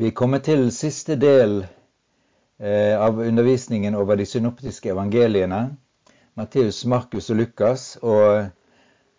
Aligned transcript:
Vi 0.00 0.10
kommer 0.16 0.38
til 0.40 0.70
siste 0.72 1.12
del 1.20 1.58
eh, 1.60 2.94
av 2.96 3.18
undervisningen 3.20 3.92
over 3.94 4.16
de 4.16 4.24
synoptiske 4.24 4.88
evangeliene. 4.94 5.58
Matteus, 6.40 6.86
Markus 6.88 7.28
og 7.30 7.36
Lukas. 7.36 7.98
Og 8.00 8.46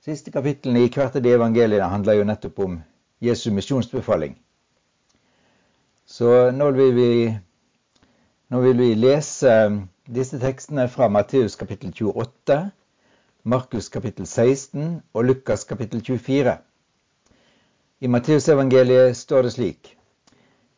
siste 0.01 0.33
kapitlene 0.33 0.81
i 0.81 0.89
hvert 0.89 1.19
av 1.19 1.21
de 1.21 1.35
evangeliene 1.35 1.91
handler 1.91 2.17
jo 2.17 2.25
nettopp 2.25 2.63
om 2.65 2.79
Jesu 3.21 3.51
misjonsbefaling. 3.53 4.33
Så 6.09 6.49
nå 6.57 6.71
vil 6.79 6.97
vi, 6.97 7.11
nå 8.49 8.65
vil 8.65 8.81
vi 8.81 8.89
lese 8.97 9.53
disse 10.09 10.41
tekstene 10.41 10.89
fra 10.89 11.13
Matteus 11.13 11.61
kapittel 11.61 11.93
28, 11.93 12.59
Markus 13.43 13.93
kapittel 13.93 14.25
16 14.25 14.97
og 15.13 15.29
Lukas 15.29 15.69
kapittel 15.69 16.01
24. 16.01 16.57
I 18.01 18.15
Matteusevangeliet 18.17 19.13
står 19.17 19.45
det 19.45 19.59
slik. 19.61 19.97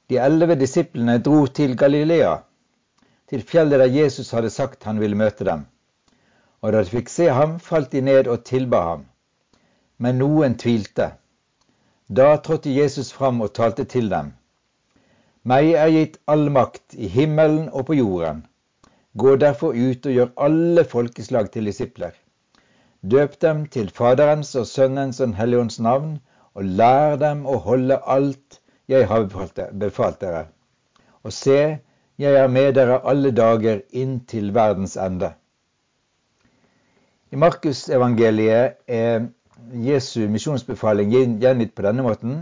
De 0.10 0.20
elleve 0.20 0.56
disiplene 0.60 1.18
dro 1.24 1.46
til 1.48 1.78
Galilea, 1.80 2.36
til 3.30 3.44
fjellet 3.48 3.80
der 3.80 3.94
Jesus 4.02 4.32
hadde 4.36 4.50
sagt 4.54 4.84
han 4.84 5.00
ville 5.00 5.18
møte 5.18 5.46
dem. 5.48 5.66
Og 6.62 6.74
da 6.74 6.84
de 6.84 6.92
fikk 6.92 7.12
se 7.12 7.30
ham, 7.32 7.58
falt 7.60 7.92
de 7.92 8.02
ned 8.02 8.28
og 8.28 8.44
tilba 8.48 8.82
ham. 8.88 9.06
Men 9.98 10.20
noen 10.20 10.58
tvilte. 10.60 11.14
Da 12.08 12.36
trådte 12.46 12.76
Jesus 12.76 13.12
fram 13.16 13.42
og 13.42 13.54
talte 13.56 13.86
til 13.90 14.10
dem. 14.12 14.34
Meg 15.44 15.72
er 15.76 15.92
gitt 15.92 16.20
all 16.28 16.50
makt 16.56 16.96
i 16.96 17.08
himmelen 17.12 17.70
og 17.72 17.88
på 17.88 17.98
jorden. 17.98 18.44
Gå 19.18 19.36
derfor 19.36 19.76
ut 19.76 20.06
og 20.08 20.18
gjør 20.18 20.30
alle 20.46 20.84
folkeslag 20.96 21.50
til 21.52 21.68
disipler. 21.72 22.14
Døp 23.04 23.40
dem 23.42 23.66
til 23.68 23.90
Faderens 23.90 24.56
og 24.56 24.68
Sønnens 24.68 25.20
og 25.20 25.28
Den 25.28 25.36
hellige 25.40 25.60
ånds 25.66 25.80
navn, 25.80 26.20
og 26.54 26.64
lær 26.80 27.18
dem 27.20 27.46
å 27.46 27.58
holde 27.66 28.00
alt 28.16 28.60
jeg 28.88 29.08
har 29.08 29.23
befalt 29.80 30.22
dere. 30.22 30.46
Og 31.23 31.34
se, 31.34 31.80
jeg 32.20 32.36
er 32.36 32.48
med 32.48 32.73
dere 32.76 33.00
alle 33.09 33.31
dager 33.31 33.81
inn 33.92 34.20
til 34.28 34.52
verdens 34.53 34.98
ende. 34.98 35.34
I 37.31 37.39
Markusevangeliet 37.39 38.76
er 38.88 39.28
Jesu 39.73 40.28
misjonsbefaling 40.30 41.14
gjengitt 41.42 41.73
på 41.76 41.86
denne 41.86 42.04
måten. 42.06 42.36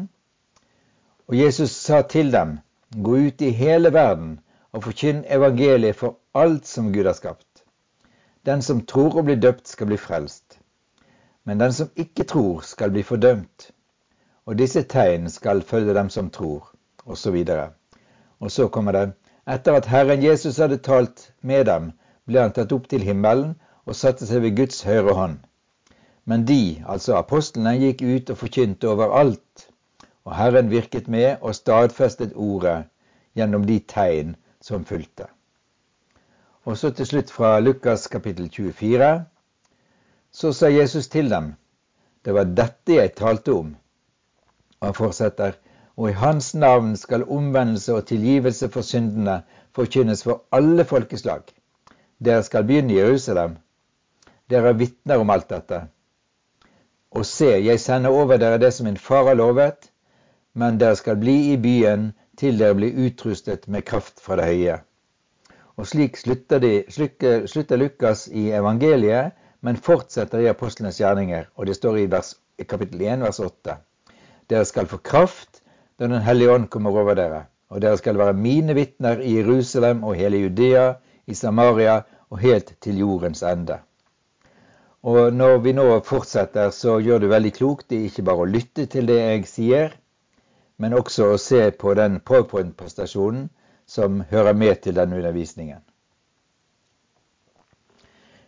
Og 1.30 1.38
Jesus 1.38 1.72
sa 1.72 2.02
til 2.02 2.32
dem, 2.34 2.58
gå 2.92 3.18
ut 3.28 3.42
i 3.42 3.52
hele 3.56 3.94
verden 3.94 4.40
og 4.72 4.84
forkynn 4.84 5.24
evangeliet 5.30 5.96
for 5.96 6.18
alt 6.34 6.68
som 6.68 6.92
Gud 6.94 7.06
har 7.06 7.16
skapt. 7.16 7.64
Den 8.46 8.62
som 8.62 8.82
tror 8.86 9.22
og 9.22 9.30
blir 9.30 9.40
døpt, 9.40 9.68
skal 9.68 9.88
bli 9.88 9.98
frelst. 9.98 10.58
Men 11.46 11.60
den 11.60 11.74
som 11.74 11.94
ikke 11.96 12.24
tror, 12.24 12.66
skal 12.66 12.92
bli 12.92 13.04
fordømt 13.04 13.72
og 14.46 14.58
disse 14.58 14.82
tegn 14.84 15.30
skal 15.30 15.62
følge 15.62 15.94
dem 15.94 16.10
som 16.10 16.30
tror, 16.30 16.72
osv. 17.06 17.36
Og, 17.36 17.70
og 18.40 18.52
så 18.52 18.68
kommer 18.68 18.92
det 18.98 19.12
etter 19.50 19.78
at 19.78 19.90
Herren 19.90 20.24
Jesus 20.24 20.58
hadde 20.58 20.78
talt 20.78 21.32
med 21.42 21.66
dem, 21.66 21.92
ble 22.26 22.42
han 22.42 22.54
tatt 22.56 22.72
opp 22.72 22.88
til 22.90 23.04
himmelen 23.06 23.56
og 23.86 23.98
satte 23.98 24.28
seg 24.30 24.44
ved 24.46 24.56
Guds 24.58 24.84
høyre 24.86 25.16
hånd. 25.18 25.40
Men 26.26 26.46
de, 26.46 26.84
altså 26.86 27.18
apostlene, 27.18 27.74
gikk 27.82 28.04
ut 28.06 28.30
og 28.30 28.38
forkynte 28.38 28.90
overalt, 28.90 29.68
og 30.26 30.36
Herren 30.38 30.70
virket 30.70 31.10
med 31.10 31.42
og 31.42 31.56
stadfestet 31.58 32.36
ordet 32.38 32.84
gjennom 33.38 33.66
de 33.66 33.80
tegn 33.80 34.36
som 34.62 34.86
fulgte. 34.86 35.26
Og 36.70 36.78
så 36.78 36.92
til 36.94 37.10
slutt 37.10 37.32
fra 37.34 37.56
Lukas 37.60 38.06
kapittel 38.08 38.52
24. 38.54 39.26
Så 40.32 40.54
sa 40.54 40.70
Jesus 40.70 41.08
til 41.10 41.30
dem, 41.30 41.56
det 42.26 42.36
var 42.38 42.46
dette 42.46 43.00
jeg 43.00 43.16
talte 43.18 43.56
om 43.58 43.74
og 44.82 44.90
han 44.90 44.98
fortsetter 44.98 45.60
og 46.02 46.10
i 46.10 46.18
hans 46.18 46.54
navn 46.56 46.96
skal 46.98 47.24
omvendelse 47.30 47.94
og 47.94 48.06
tilgivelse 48.10 48.70
for 48.74 48.86
syndene 48.86 49.42
forkynnes 49.76 50.24
for 50.24 50.44
alle 50.52 50.86
folkeslag. 50.86 51.42
Dere 52.26 52.44
skal 52.44 52.66
begynne 52.68 52.94
i 52.94 53.00
Jerusalem. 53.00 53.58
Dere 54.50 54.72
er 54.72 54.80
vitner 54.80 55.22
om 55.22 55.30
alt 55.30 55.50
dette. 55.50 55.82
Og 57.12 57.26
se, 57.26 57.50
jeg 57.66 57.80
sender 57.80 58.10
over 58.10 58.38
dere 58.38 58.58
det 58.62 58.72
som 58.74 58.88
min 58.88 58.98
far 58.98 59.28
har 59.28 59.38
lovet, 59.38 59.92
men 60.54 60.80
dere 60.80 60.96
skal 60.96 61.20
bli 61.20 61.38
i 61.52 61.58
byen 61.58 62.12
til 62.40 62.60
dere 62.60 62.80
blir 62.80 62.98
utrustet 63.06 63.68
med 63.68 63.86
kraft 63.86 64.24
fra 64.24 64.40
det 64.40 64.48
høye. 64.48 64.80
Og 65.78 65.88
slik 65.88 66.18
slutter, 66.18 66.60
de, 66.60 66.74
slutter 66.90 67.78
Lukas 67.78 68.28
i 68.28 68.50
evangeliet, 68.56 69.38
men 69.62 69.78
fortsetter 69.78 70.42
i 70.42 70.50
apostlenes 70.50 71.00
gjerninger. 71.00 71.48
Og 71.56 71.68
det 71.68 71.78
står 71.78 72.02
i, 72.02 72.10
vers, 72.12 72.36
i 72.60 72.64
kapittel 72.64 73.02
1, 73.02 73.22
vers 73.28 73.40
8. 73.40 73.78
Dere 74.52 74.68
skal 74.68 74.90
få 74.92 74.98
kraft 75.00 75.62
når 76.00 76.08
Den 76.08 76.24
hellige 76.26 76.52
ånd 76.52 76.68
kommer 76.74 76.92
over 76.98 77.16
dere, 77.16 77.46
og 77.70 77.82
dere 77.82 77.98
skal 77.98 78.18
være 78.20 78.34
mine 78.34 78.74
vitner 78.76 79.22
i 79.22 79.38
Jerusalem 79.38 80.04
og 80.04 80.18
hele 80.20 80.42
Judea, 80.42 80.94
i 81.28 81.34
Samaria 81.38 82.02
og 82.30 82.40
helt 82.42 82.74
til 82.82 82.98
jordens 83.00 83.44
ende. 83.44 83.78
Og 85.04 85.34
når 85.34 85.58
vi 85.58 85.72
nå 85.74 85.86
fortsetter, 86.06 86.70
så 86.70 87.00
gjør 87.00 87.20
du 87.24 87.28
veldig 87.32 87.54
klokt 87.54 87.94
i 87.96 88.04
ikke 88.10 88.26
bare 88.28 88.44
å 88.44 88.50
lytte 88.50 88.86
til 88.92 89.08
det 89.08 89.20
jeg 89.22 89.48
sier, 89.50 89.96
men 90.78 90.98
også 90.98 91.32
å 91.32 91.40
se 91.42 91.70
på 91.72 91.94
den 91.98 92.20
powerpoint-prestasjonen 92.26 93.48
som 93.86 94.22
hører 94.30 94.58
med 94.58 94.82
til 94.84 94.98
denne 94.98 95.18
undervisningen. 95.22 95.80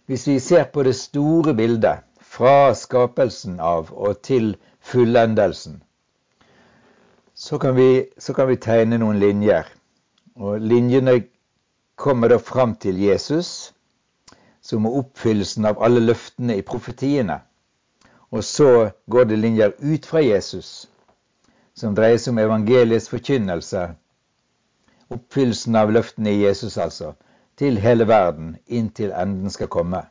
Hvis 0.05 0.27
vi 0.27 0.39
ser 0.39 0.67
på 0.73 0.83
det 0.83 0.95
store 0.99 1.53
bildet 1.55 2.03
fra 2.19 2.73
skapelsen 2.75 3.59
av 3.59 3.93
og 3.93 4.21
til 4.25 4.55
fullendelsen, 4.83 5.81
så 7.33 7.59
kan, 7.59 7.75
vi, 7.75 8.09
så 8.17 8.33
kan 8.33 8.47
vi 8.47 8.55
tegne 8.61 8.97
noen 9.01 9.19
linjer. 9.19 9.67
Og 10.35 10.61
linjene 10.61 11.23
kommer 11.95 12.29
da 12.29 12.37
fram 12.37 12.75
til 12.75 12.99
Jesus, 13.01 13.73
som 14.61 14.85
er 14.85 14.99
oppfyllelsen 15.01 15.65
av 15.65 15.81
alle 15.83 16.03
løftene 16.03 16.57
i 16.57 16.65
profetiene. 16.65 17.39
Og 18.33 18.43
så 18.43 18.89
går 19.09 19.27
det 19.29 19.39
linjer 19.39 19.73
ut 19.81 20.05
fra 20.05 20.21
Jesus, 20.23 20.87
som 21.73 21.95
dreier 21.97 22.21
seg 22.21 22.33
om 22.33 22.41
evangeliets 22.41 23.09
forkynnelse. 23.09 23.83
Oppfyllelsen 25.13 25.75
av 25.77 25.91
løftene 25.93 26.33
i 26.33 26.43
Jesus, 26.45 26.77
altså. 26.77 27.13
Til 27.57 27.77
hele 27.77 28.07
verden, 28.09 28.55
inntil 28.65 29.11
enden 29.13 29.53
skal 29.53 29.69
komme. 29.69 30.01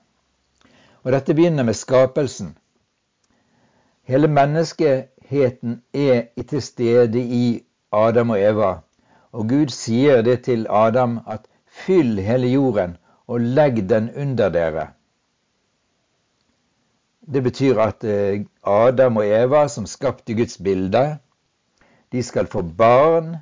Og 1.02 1.10
dette 1.12 1.34
begynner 1.34 1.66
med 1.66 1.74
skapelsen. 1.74 2.52
Hele 4.06 4.28
mennesket 4.30 5.11
Heten 5.32 5.78
er 5.96 6.26
til 6.48 6.62
stede 6.62 7.20
i 7.20 7.62
Adam 7.92 8.30
og 8.34 8.40
Eva. 8.40 8.72
Og 9.32 9.48
Gud 9.48 9.70
sier 9.72 10.20
det 10.22 10.42
til 10.44 10.66
Adam 10.68 11.20
at 11.24 11.46
fyll 11.64 12.18
hele 12.20 12.50
jorden 12.52 12.98
og 13.26 13.40
legg 13.40 13.80
den 13.88 14.10
under 14.12 14.50
dere. 14.52 14.90
Det 17.32 17.42
betyr 17.42 17.80
at 17.80 18.04
eh, 18.04 18.44
Adam 18.66 19.16
og 19.16 19.26
Eva, 19.26 19.68
som 19.68 19.86
skapte 19.86 20.34
Guds 20.36 20.58
bilde, 20.58 21.16
de 22.12 22.22
skal 22.22 22.46
få 22.46 22.62
barn 22.62 23.36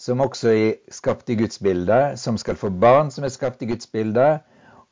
som 0.00 0.20
også 0.20 0.48
er 0.48 0.72
skapt 0.90 1.28
i 1.28 1.36
Guds 1.36 1.58
bilde, 1.58 2.16
som 2.16 2.38
skal 2.40 2.56
få 2.56 2.70
barn 2.70 3.10
som 3.10 3.24
er 3.24 3.32
skapt 3.34 3.62
i 3.62 3.68
Guds 3.68 3.86
bilde. 3.86 4.38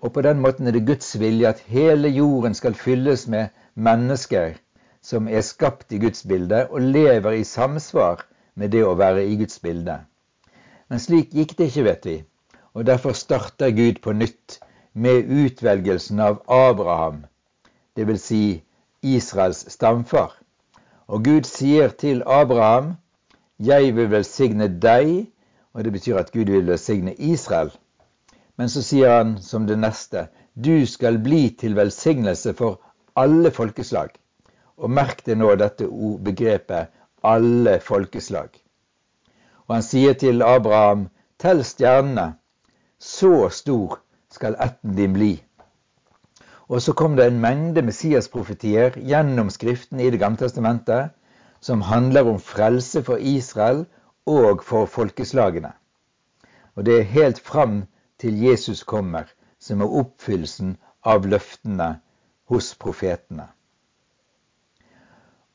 Og 0.02 0.12
på 0.12 0.22
den 0.22 0.40
måten 0.40 0.66
er 0.66 0.76
det 0.76 0.84
Guds 0.86 1.14
vilje 1.20 1.48
at 1.48 1.64
hele 1.66 2.08
jorden 2.08 2.54
skal 2.54 2.74
fylles 2.74 3.24
med 3.28 3.48
mennesker 3.74 4.52
som 5.02 5.28
er 5.28 5.42
skapt 5.42 5.92
i 5.92 5.98
Guds 5.98 6.22
bilde 6.28 6.66
og 6.70 6.80
lever 6.80 7.38
i 7.40 7.44
samsvar 7.44 8.22
med 8.54 8.70
det 8.74 8.84
å 8.86 8.94
være 8.98 9.24
i 9.26 9.36
Guds 9.40 9.58
bilde. 9.62 9.98
Men 10.88 11.00
slik 11.02 11.32
gikk 11.34 11.56
det 11.58 11.70
ikke, 11.70 11.86
vet 11.88 12.06
vi. 12.06 12.18
Og 12.72 12.86
derfor 12.86 13.16
starter 13.16 13.72
Gud 13.74 14.00
på 14.04 14.14
nytt 14.16 14.60
med 14.92 15.28
utvelgelsen 15.28 16.20
av 16.20 16.42
Abraham, 16.48 17.24
dvs. 17.96 18.26
Si 18.28 18.44
Israels 19.02 19.64
stamfar. 19.72 20.36
Og 21.08 21.24
Gud 21.24 21.48
sier 21.48 21.88
til 21.88 22.22
Abraham, 22.26 22.94
'Jeg 23.58 23.96
vil 23.96 24.10
velsigne 24.10 24.68
deg', 24.68 25.26
og 25.72 25.84
det 25.84 25.92
betyr 25.92 26.16
at 26.18 26.32
Gud 26.32 26.50
vil 26.50 26.66
velsigne 26.66 27.14
Israel. 27.14 27.70
Men 28.56 28.68
så 28.68 28.82
sier 28.82 29.16
han 29.16 29.38
som 29.42 29.66
det 29.66 29.78
neste, 29.78 30.28
'Du 30.54 30.86
skal 30.86 31.18
bli 31.18 31.56
til 31.60 31.76
velsignelse 31.76 32.54
for 32.54 32.80
alle 33.16 33.50
folkeslag'. 33.50 34.16
Og 34.76 34.90
merk 34.90 35.24
det 35.26 35.36
nå, 35.38 35.54
dette 35.54 35.86
begrepet 36.24 36.88
'alle 37.22 37.78
folkeslag'. 37.80 38.60
Og 39.68 39.74
han 39.74 39.82
sier 39.82 40.12
til 40.12 40.42
Abraham, 40.42 41.08
'Tell 41.38 41.64
stjernene, 41.64 42.34
så 42.98 43.48
stor 43.48 44.00
skal 44.30 44.56
ætten 44.60 44.96
din 44.96 45.14
bli'. 45.16 45.42
Og 46.68 46.82
så 46.82 46.92
kom 46.92 47.16
det 47.16 47.26
en 47.26 47.40
mengde 47.40 47.82
Messias-profetier 47.82 48.90
gjennom 48.96 49.50
Skriften 49.50 50.00
i 50.00 50.10
Det 50.10 50.20
gamle 50.20 50.38
testamentet 50.38 51.10
som 51.60 51.80
handler 51.80 52.28
om 52.28 52.40
frelse 52.40 53.02
for 53.02 53.16
Israel 53.16 53.86
og 54.26 54.64
for 54.64 54.86
folkeslagene. 54.86 55.72
Og 56.74 56.86
det 56.86 56.98
er 56.98 57.02
helt 57.02 57.40
fram 57.40 57.82
til 58.18 58.42
Jesus 58.42 58.82
kommer, 58.82 59.24
som 59.60 59.80
er 59.80 59.94
oppfyllelsen 60.00 60.76
av 61.04 61.26
løftene 61.26 62.00
hos 62.48 62.74
profetene. 62.74 63.46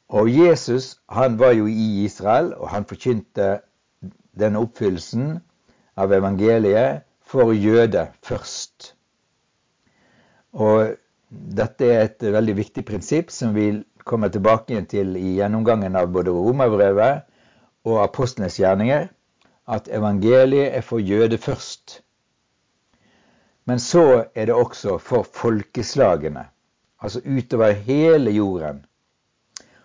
Og 0.10 0.30
Jesus 0.32 0.96
han 1.10 1.40
var 1.40 1.52
jo 1.58 1.68
i 1.68 2.06
Israel, 2.06 2.54
og 2.56 2.70
han 2.72 2.86
forkynte 2.86 3.60
denne 4.38 4.62
oppfyllelsen 4.64 5.40
av 5.98 6.14
evangeliet 6.16 7.04
for 7.28 7.52
jøder 7.52 8.14
først. 8.24 8.94
Og 10.54 10.96
dette 11.30 11.86
er 11.92 12.06
et 12.06 12.24
veldig 12.24 12.56
viktig 12.62 12.86
prinsipp 12.88 13.34
som 13.36 13.56
vi 13.58 13.84
kommer 14.08 14.32
tilbake 14.32 14.80
til 14.88 15.18
i 15.20 15.36
gjennomgangen 15.42 15.98
av 16.00 16.08
både 16.14 16.32
romerbrevet 16.32 17.26
og 17.88 18.04
apostlenes 18.04 18.60
gjerninger, 18.62 19.10
at 19.68 19.90
evangeliet 19.92 20.72
er 20.78 20.86
for 20.88 21.04
jøder 21.04 21.38
først. 21.38 22.02
Men 23.68 23.80
så 23.84 24.30
er 24.36 24.48
det 24.48 24.56
også 24.56 24.96
for 25.04 25.28
folkeslagene, 25.28 26.46
altså 27.04 27.20
utover 27.26 27.76
hele 27.76 28.32
jorden. 28.32 28.86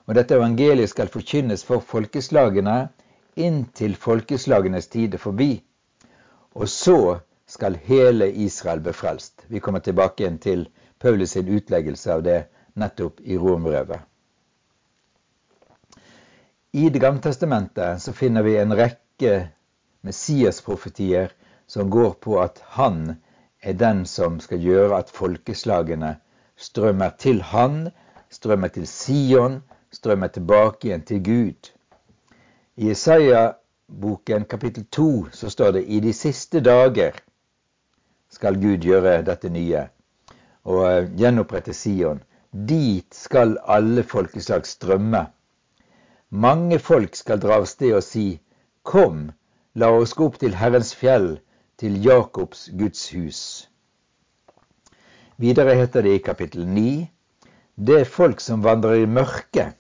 Og 0.07 0.17
dette 0.19 0.35
evangeliet 0.35 0.91
skal 0.91 1.11
forkynnes 1.13 1.63
for 1.65 1.85
folkeslagene 1.87 2.89
inntil 3.39 3.95
folkeslagenes 3.97 4.91
tid 4.93 5.15
er 5.15 5.23
forbi. 5.23 5.53
Og 6.55 6.69
så 6.69 7.21
skal 7.47 7.79
hele 7.87 8.29
Israel 8.33 8.81
bli 8.81 8.93
frelst. 8.97 9.45
Vi 9.49 9.61
kommer 9.61 9.81
tilbake 9.81 10.25
igjen 10.25 10.39
til 10.43 10.67
Paulus 10.99 11.35
sin 11.37 11.49
utleggelse 11.49 12.13
av 12.13 12.23
det 12.27 12.39
nettopp 12.75 13.21
i 13.25 13.39
Rombrevet. 13.39 14.01
I 16.73 16.89
Det 16.89 17.01
gamle 17.01 17.21
testamentet 17.21 18.01
så 18.01 18.13
finner 18.17 18.43
vi 18.43 18.57
en 18.57 18.73
rekke 18.73 19.49
Messias-profetier 20.01 21.35
som 21.67 21.91
går 21.91 22.15
på 22.25 22.39
at 22.41 22.63
han 22.79 23.17
er 23.63 23.77
den 23.77 24.07
som 24.09 24.41
skal 24.41 24.63
gjøre 24.65 24.99
at 24.99 25.13
folkeslagene 25.13 26.17
strømmer 26.57 27.13
til 27.19 27.43
han, 27.43 27.91
strømmer 28.33 28.73
til 28.73 28.87
Sion, 28.89 29.61
strømmer 29.93 30.33
tilbake 30.33 30.89
igjen 30.89 31.05
til 31.09 31.23
Gud. 31.25 31.71
I 32.77 32.91
Isaiah-boken 32.91 34.45
kapittel 34.45 34.87
2 34.91 35.11
så 35.33 35.51
står 35.51 35.77
det 35.79 35.85
i 35.89 36.01
de 36.01 36.13
siste 36.17 36.61
dager 36.61 37.19
skal 38.33 38.57
Gud 38.61 38.85
gjøre 38.89 39.21
dette 39.27 39.51
nye 39.53 39.87
og 40.65 40.83
eh, 40.89 41.11
gjenopprette 41.19 41.75
Sion. 41.77 42.23
Dit 42.53 43.15
skal 43.17 43.59
alle 43.65 44.05
folkeslag 44.05 44.67
strømme. 44.69 45.27
Mange 46.31 46.79
folk 46.79 47.17
skal 47.17 47.41
dra 47.41 47.59
av 47.61 47.67
sted 47.69 47.93
og 47.97 48.05
si, 48.07 48.41
Kom, 48.83 49.31
la 49.75 49.91
oss 49.95 50.15
gå 50.17 50.27
opp 50.31 50.39
til 50.41 50.57
Herrens 50.59 50.95
fjell, 50.97 51.37
til 51.79 52.01
Jakobs 52.05 52.71
Guds 52.79 53.05
hus. 53.13 53.43
Videre 55.37 55.75
heter 55.79 56.05
det 56.07 56.17
i 56.17 56.25
kapittel 56.25 56.67
9, 56.69 57.09
Det 57.77 58.07
folk 58.07 58.41
som 58.41 58.63
vandrer 58.65 59.03
i 59.03 59.07
mørket, 59.07 59.77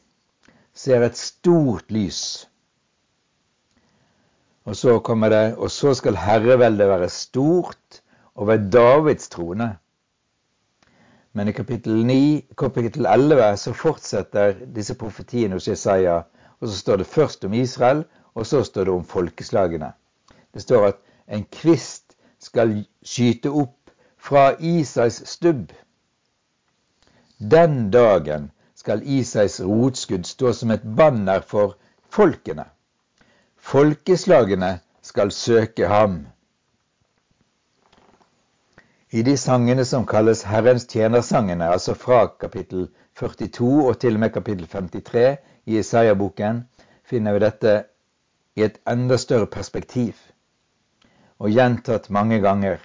ser 0.75 1.05
et 1.05 1.19
stort 1.19 1.91
lys. 1.93 2.49
Og 4.65 4.77
så 4.77 4.99
kommer 5.05 5.29
det, 5.29 5.57
og 5.57 5.71
så 5.71 5.95
skal 5.95 6.17
herreveldet 6.17 6.89
være 6.89 7.09
stort, 7.09 8.03
over 8.35 8.57
Davids 8.57 9.29
trone. 9.29 9.77
Men 11.33 11.49
i 11.49 11.53
kapittel 11.53 12.07
9, 12.07 12.49
kapittel 12.59 13.07
11 13.07 13.57
så 13.57 13.73
fortsetter 13.73 14.55
disse 14.75 14.95
profetiene 14.95 15.59
hos 15.59 15.69
Jesaja. 15.69 16.23
Og 16.61 16.69
så 16.69 16.79
står 16.79 16.97
det 16.97 17.07
først 17.07 17.45
om 17.45 17.53
Israel, 17.53 18.05
og 18.35 18.47
så 18.47 18.63
står 18.65 18.85
det 18.85 18.95
om 18.95 19.05
folkeslagene. 19.05 19.93
Det 20.55 20.63
står 20.63 20.87
at 20.87 20.99
en 21.29 21.45
kvist 21.45 22.17
skal 22.41 22.85
skyte 23.05 23.51
opp 23.51 23.93
fra 24.19 24.53
Isais 24.61 25.23
stubb. 25.29 25.73
Den 27.39 27.91
dagen 27.91 28.51
skal 28.83 29.03
Isais 29.07 29.61
rotskudd 29.63 30.27
stå 30.27 30.53
som 30.59 30.75
et 30.75 30.83
banner 30.99 31.45
for 31.47 31.77
folkene. 32.11 32.65
Folkeslagene 33.63 34.81
skal 35.07 35.31
søke 35.31 35.87
ham. 35.87 36.25
I 39.13 39.23
de 39.23 39.37
sangene 39.37 39.85
som 39.85 40.07
kalles 40.09 40.43
Herrens 40.49 40.89
tjenersangene, 40.89 41.69
altså 41.69 41.95
fra 41.95 42.25
kapittel 42.41 42.89
42 43.21 43.71
og 43.87 43.99
til 44.01 44.19
og 44.19 44.25
med 44.25 44.33
kapittel 44.35 44.67
53 44.67 45.37
i 45.67 45.79
Isaiah-boken, 45.79 46.63
finner 47.05 47.37
vi 47.37 47.43
dette 47.45 47.75
i 48.57 48.65
et 48.67 48.81
enda 48.89 49.19
større 49.21 49.47
perspektiv, 49.47 50.17
og 51.39 51.55
gjentatt 51.55 52.11
mange 52.11 52.41
ganger. 52.41 52.81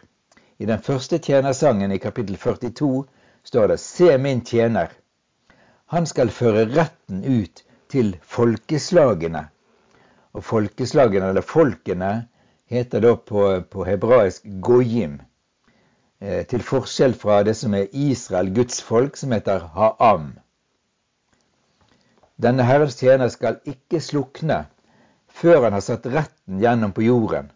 I 0.59 0.65
den 0.69 0.83
første 0.83 1.17
tjenersangen 1.17 1.91
i 1.91 1.97
kapittel 1.97 2.37
42 2.37 3.05
står 3.43 3.73
det 3.73 3.79
Se 3.79 4.17
min 4.17 4.45
tjener. 4.45 4.91
Han 5.87 6.05
skal 6.05 6.29
føre 6.35 6.65
retten 6.75 7.23
ut 7.23 7.63
til 7.89 8.17
folkeslagene. 8.21 9.45
Og 10.35 10.43
folkeslagene, 10.43 11.29
eller 11.31 11.45
folkene, 11.45 12.27
heter 12.67 13.03
da 13.05 13.13
på, 13.15 13.45
på 13.71 13.85
hebraisk 13.87 14.47
goyim. 14.61 15.21
Eh, 16.19 16.43
til 16.49 16.63
forskjell 16.65 17.15
fra 17.15 17.39
det 17.47 17.55
som 17.55 17.75
er 17.77 17.87
Israel, 17.93 18.51
Guds 18.55 18.81
folk, 18.83 19.15
som 19.15 19.31
heter 19.31 19.63
Ha'am. 19.77 20.33
Denne 22.37 22.65
Herrens 22.67 22.99
tjener 22.99 23.31
skal 23.33 23.61
ikke 23.65 24.01
slukne 24.03 24.65
før 25.37 25.63
han 25.63 25.73
har 25.73 25.85
satt 25.85 26.05
retten 26.09 26.59
gjennom 26.61 26.93
på 26.93 27.05
jorden. 27.05 27.51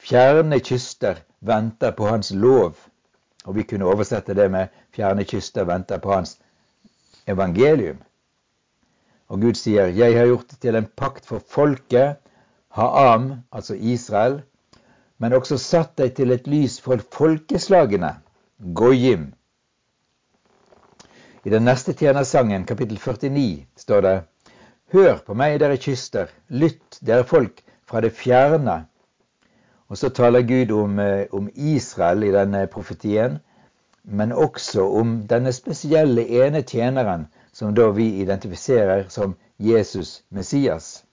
Fjerne 0.00 0.58
kyster 0.60 1.22
venter 1.40 1.92
på 1.96 2.06
hans 2.08 2.30
lov. 2.30 2.76
Og 3.44 3.56
vi 3.56 3.64
kunne 3.66 3.88
oversette 3.90 4.34
det 4.34 4.50
med 4.50 4.68
'fjerne 4.94 5.24
kyster 5.24 5.64
venter 5.64 5.98
på 5.98 6.12
hans 6.12 6.38
evangelium'. 7.26 8.02
Og 9.28 9.40
Gud 9.40 9.54
sier, 9.54 9.86
'Jeg 9.86 10.18
har 10.18 10.26
gjort 10.26 10.50
det 10.50 10.58
til 10.60 10.76
en 10.76 10.88
pakt 10.96 11.26
for 11.26 11.38
folket', 11.38 12.16
Ha'am, 12.72 13.44
altså 13.52 13.74
Israel, 13.74 14.42
men 15.18 15.32
også 15.32 15.58
satt 15.58 15.98
deg 15.98 16.14
til 16.14 16.32
et 16.32 16.46
lys 16.46 16.80
for 16.80 16.96
folkeslagene, 17.12 18.14
Goyim. 18.74 19.32
I 21.44 21.50
den 21.50 21.64
neste 21.66 21.92
tjenersangen, 21.92 22.64
kapittel 22.64 22.98
49, 22.98 23.66
står 23.76 24.00
det 24.00 24.14
Hør 24.92 25.20
på 25.26 25.34
meg, 25.34 25.60
dere 25.60 25.76
kyster, 25.80 26.28
lytt, 26.48 26.98
dere 27.00 27.24
folk 27.24 27.62
fra 27.88 28.00
det 28.04 28.12
fjerne. 28.12 28.82
Og 29.88 29.98
så 30.00 30.08
taler 30.12 30.44
Gud 30.48 30.72
om, 30.76 30.98
eh, 30.98 31.26
om 31.32 31.48
Israel 31.54 32.22
i 32.24 32.32
denne 32.32 32.66
profetien, 32.66 33.40
men 34.04 34.32
også 34.32 34.84
om 35.00 35.14
denne 35.30 35.52
spesielle 35.52 36.24
ene 36.42 36.62
tjeneren 36.62 37.28
som 37.52 37.74
da 37.74 37.88
vi 37.90 38.08
identifiserer 38.22 39.08
som 39.08 39.34
Jesus 39.58 40.22
Messias. 40.28 41.04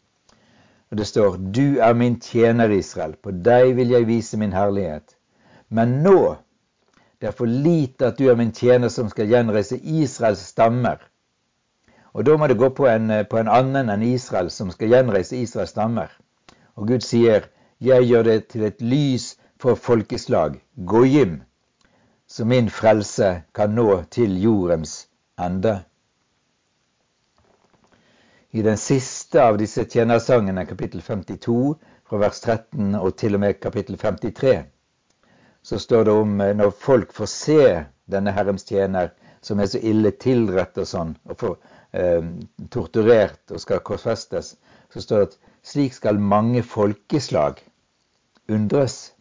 Og 0.91 0.97
det 0.97 1.05
står 1.07 1.37
Du 1.37 1.79
er 1.79 1.93
min 1.93 2.19
tjener, 2.19 2.69
Israel, 2.69 3.13
på 3.15 3.31
deg 3.31 3.75
vil 3.77 3.91
jeg 3.93 4.07
vise 4.07 4.37
min 4.37 4.53
herlighet. 4.53 5.15
Men 5.69 5.99
nå, 6.03 6.37
det 7.21 7.27
er 7.29 7.35
for 7.37 7.45
lite 7.45 8.07
at 8.07 8.17
du 8.17 8.29
er 8.29 8.35
min 8.39 8.51
tjener 8.51 8.89
som 8.89 9.09
skal 9.09 9.29
gjenreise 9.29 9.77
Israels 9.77 10.39
stammer. 10.39 10.97
Og 12.13 12.25
da 12.25 12.37
må 12.37 12.47
det 12.47 12.57
gå 12.57 12.69
på 12.73 12.87
en, 12.89 13.11
på 13.29 13.37
en 13.37 13.51
annen 13.51 13.91
enn 13.93 14.03
Israel 14.07 14.49
som 14.49 14.71
skal 14.73 14.89
gjenreise 14.89 15.37
Israels 15.37 15.75
stammer. 15.75 16.09
Og 16.75 16.87
Gud 16.87 17.05
sier, 17.05 17.45
jeg 17.79 18.07
gjør 18.09 18.23
det 18.23 18.39
til 18.47 18.65
et 18.65 18.81
lys 18.81 19.35
for 19.59 19.75
folkeslag, 19.75 20.57
Gojim, 20.87 21.41
så 22.29 22.45
min 22.45 22.69
frelse 22.69 23.41
kan 23.57 23.73
nå 23.75 24.03
til 24.13 24.35
jordens 24.41 25.07
ende 25.41 25.79
i 28.51 28.61
den 28.65 28.77
siste 28.77 29.41
av 29.43 29.57
disse 29.61 29.83
tjenersangene, 29.85 30.65
kapittel 30.65 31.01
52, 31.05 31.75
fra 32.09 32.19
vers 32.21 32.39
13 32.41 32.95
og 32.97 33.11
til 33.17 33.37
og 33.37 33.43
med 33.43 33.59
kapittel 33.61 33.97
53, 34.01 34.53
så 35.61 35.77
står 35.79 36.07
det 36.07 36.15
om 36.17 36.41
eh, 36.41 36.55
når 36.57 36.73
folk 36.73 37.13
får 37.13 37.29
se 37.29 37.59
denne 38.09 38.33
Herrens 38.33 38.65
tjener, 38.65 39.11
som 39.41 39.61
er 39.61 39.69
så 39.69 39.81
ille 39.85 40.11
tilrett 40.17 40.77
og 40.81 40.89
sånn, 40.89 41.13
og 41.29 41.37
får 41.43 41.55
eh, 41.93 42.25
torturert 42.73 43.53
og 43.53 43.61
skal 43.61 43.83
korsfestes, 43.85 44.55
så 44.89 45.03
står 45.05 45.21
det 45.21 45.29
at 45.29 45.37
slik 45.69 45.93
skal 45.93 46.17
mange 46.17 46.63
folkeslag 46.65 47.61
undres. 48.49 49.11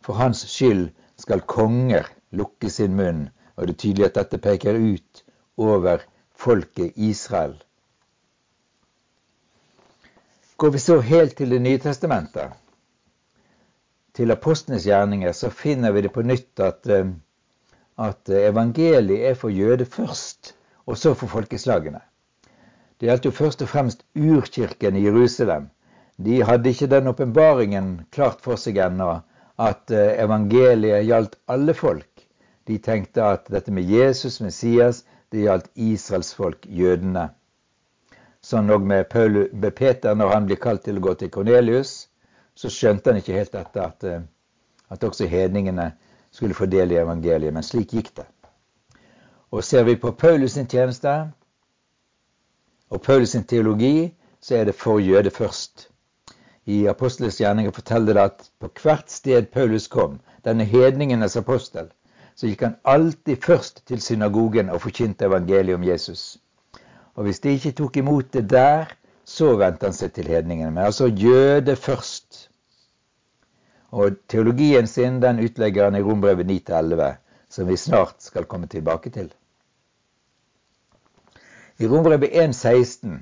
For 0.00 0.16
hans 0.16 0.46
skyld 0.48 0.88
skal 1.20 1.44
konger 1.44 2.08
lukke 2.30 2.70
sin 2.70 2.96
munn, 2.96 3.28
og 3.56 3.66
det 3.66 3.74
er 3.74 3.82
tydelig 3.82 4.06
at 4.08 4.18
dette 4.20 4.40
peker 4.42 4.78
ut 4.78 5.22
over 5.58 6.04
folket 6.38 6.96
Israel. 6.96 7.56
Går 10.58 10.70
vi 10.74 10.78
så 10.82 11.00
helt 11.00 11.36
til 11.36 11.50
Det 11.50 11.60
nye 11.62 11.78
testamentet, 11.78 12.50
til 14.14 14.30
apostlenes 14.34 14.86
gjerninger, 14.86 15.32
så 15.32 15.50
finner 15.50 15.92
vi 15.94 16.02
det 16.02 16.12
på 16.12 16.22
nytt 16.26 16.60
at, 16.60 16.86
eh, 16.86 17.10
at 17.98 18.28
evangeliet 18.28 19.28
er 19.30 19.34
for 19.34 19.48
jøder 19.54 19.84
først, 19.84 20.54
og 20.86 20.98
så 20.98 21.14
for 21.14 21.30
folkeslagene. 21.30 22.00
Det 22.98 23.06
gjaldt 23.06 23.28
jo 23.28 23.30
først 23.30 23.62
og 23.62 23.68
fremst 23.68 24.02
urkirken 24.16 24.96
i 24.96 25.04
Jerusalem. 25.04 25.68
De 26.18 26.42
hadde 26.42 26.70
ikke 26.70 26.90
den 26.90 27.06
åpenbaringen 27.06 27.90
klart 28.10 28.40
for 28.42 28.58
seg 28.58 28.80
ennå 28.82 29.20
at 29.58 29.90
eh, 29.90 30.14
evangeliet 30.22 31.06
gjaldt 31.08 31.38
alle 31.50 31.74
folk. 31.74 32.26
De 32.68 32.78
tenkte 32.78 33.24
at 33.24 33.48
dette 33.50 33.72
med 33.74 33.88
Jesus, 33.90 34.40
Messias, 34.44 35.04
det 35.32 35.46
gjaldt 35.46 35.70
Israels 35.74 36.34
folk, 36.36 36.66
jødene. 36.68 37.28
Sånn 38.44 38.70
òg 38.70 38.84
med, 38.86 39.10
med, 39.52 39.74
Peter 39.74 40.14
når 40.14 40.34
han 40.34 40.46
blir 40.48 40.60
kalt 40.62 40.84
til 40.86 41.00
å 41.00 41.04
gå 41.08 41.14
til 41.18 41.32
Kornelius. 41.34 42.08
så 42.58 42.66
skjønte 42.74 43.12
han 43.12 43.20
ikke 43.20 43.36
helt 43.36 43.52
dette, 43.54 43.82
at, 43.82 44.04
eh, 44.04 44.22
at 44.90 45.04
også 45.04 45.28
hedningene 45.30 45.92
skulle 46.34 46.54
få 46.58 46.66
del 46.66 46.92
i 46.92 46.98
evangeliet. 46.98 47.54
Men 47.54 47.62
slik 47.62 47.92
gikk 47.94 48.14
det. 48.16 48.26
Og 49.54 49.62
ser 49.64 49.84
vi 49.86 49.94
på 49.96 50.12
Paulus 50.12 50.56
sin 50.58 50.66
tjeneste 50.66 51.12
og 52.90 53.02
Paulus 53.02 53.30
sin 53.30 53.44
teologi, 53.44 54.10
så 54.40 54.56
er 54.56 54.64
det 54.64 54.74
for 54.74 54.98
jøde 54.98 55.30
først. 55.30 55.88
I 56.68 56.82
Apostelens 56.90 57.38
gjerninger 57.40 57.72
forteller 57.72 58.18
det 58.18 58.24
at 58.28 58.42
på 58.60 58.68
hvert 58.82 59.08
sted 59.10 59.46
Paulus 59.52 59.86
kom, 59.88 60.18
denne 60.44 60.66
hedningenes 60.68 61.36
apostel, 61.40 61.88
så 62.36 62.50
gikk 62.50 62.66
han 62.66 62.74
alltid 62.84 63.40
først 63.42 63.80
til 63.88 64.02
synagogen 64.04 64.68
og 64.70 64.82
forkynte 64.84 65.26
evangeliet 65.30 65.78
om 65.78 65.86
Jesus. 65.86 66.36
Og 67.16 67.24
hvis 67.24 67.40
de 67.40 67.54
ikke 67.56 67.72
tok 67.78 67.96
imot 67.96 68.28
det 68.36 68.44
der, 68.50 68.92
så 69.24 69.54
vendte 69.56 69.88
han 69.88 69.96
seg 69.96 70.12
til 70.12 70.28
hedningene. 70.28 70.70
Men 70.70 70.84
altså 70.84 71.08
jøde 71.08 71.76
først. 71.76 72.44
Og 73.90 74.20
teologien 74.28 74.86
sin 74.86 75.22
den 75.24 75.40
utlegger 75.44 75.88
han 75.88 75.96
i 75.96 76.04
Rombrevet 76.04 76.46
9-11, 76.52 77.16
som 77.48 77.68
vi 77.68 77.76
snart 77.76 78.22
skal 78.22 78.44
komme 78.44 78.68
tilbake 78.68 79.10
til. 79.10 79.32
I 81.78 81.88
Rombrevet 81.88 82.36
1,16 82.44 83.18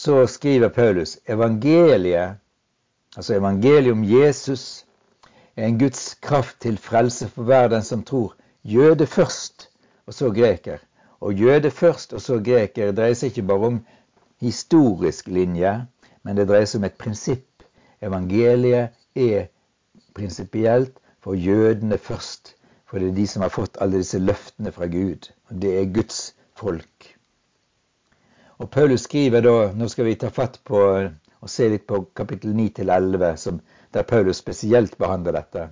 så 0.00 0.26
skriver 0.26 0.68
Paulus 0.68 1.18
evangeliet, 1.28 2.38
altså 3.16 3.34
evangeliet 3.34 3.92
om 3.92 4.04
Jesus, 4.04 4.86
er 5.56 5.66
en 5.66 5.78
Guds 5.78 6.14
kraft 6.14 6.56
til 6.60 6.78
frelse 6.78 7.28
for 7.28 7.42
hver 7.42 7.68
den 7.68 7.82
som 7.82 8.04
tror. 8.04 8.32
Jøde 8.64 9.06
først, 9.06 9.68
og 10.06 10.14
så 10.14 10.30
greker. 10.30 10.78
Og 11.20 11.34
jøde 11.34 11.70
først, 11.70 12.12
og 12.12 12.20
så 12.20 12.40
greker 12.40 12.94
dreier 12.96 13.18
seg 13.18 13.34
ikke 13.34 13.46
bare 13.52 13.68
om 13.74 13.78
historisk 14.40 15.28
linje, 15.28 15.74
men 16.24 16.40
det 16.40 16.48
dreier 16.48 16.70
seg 16.70 16.80
om 16.80 16.88
et 16.88 16.98
prinsipp. 17.04 17.68
Evangeliet 18.00 18.96
er 19.14 19.50
prinsipielt 20.16 20.96
for 21.20 21.36
jødene 21.36 22.00
først. 22.00 22.54
For 22.88 22.98
det 22.98 23.12
er 23.12 23.20
de 23.20 23.28
som 23.28 23.44
har 23.44 23.52
fått 23.52 23.76
alle 23.84 24.00
disse 24.00 24.18
løftene 24.18 24.72
fra 24.72 24.88
Gud. 24.88 25.28
Og 25.50 25.60
det 25.60 25.76
er 25.76 25.92
Guds 25.92 26.30
folk. 26.56 27.19
Og 28.60 28.68
Paulus 28.70 29.06
skriver 29.08 29.40
da 29.40 29.56
Nå 29.72 29.88
skal 29.88 30.04
vi 30.04 30.18
ta 30.20 30.28
fatt 30.28 30.58
på 30.68 30.80
og 31.40 31.48
se 31.48 31.68
litt 31.72 31.86
på 31.88 32.02
kapittel 32.16 32.52
9 32.56 32.66
til 32.76 32.90
11, 32.92 33.60
der 33.96 34.08
Paulus 34.08 34.42
spesielt 34.42 34.98
behandler 35.00 35.32
dette. 35.38 35.68